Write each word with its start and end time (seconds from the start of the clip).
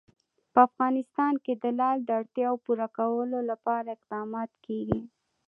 په 0.53 0.59
افغانستان 0.67 1.33
کې 1.43 1.53
د 1.63 1.65
لعل 1.79 1.97
د 2.03 2.09
اړتیاوو 2.19 2.61
پوره 2.65 2.87
کولو 2.97 3.39
لپاره 3.51 3.87
اقدامات 3.97 4.51
کېږي. 4.65 5.01